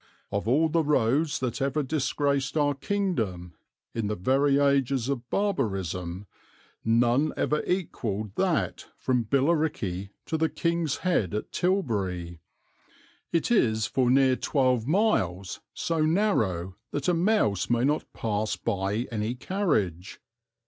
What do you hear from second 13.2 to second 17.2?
It is for near twelve miles so narrow that a